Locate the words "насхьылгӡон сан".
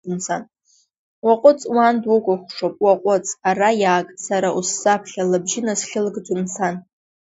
5.65-6.75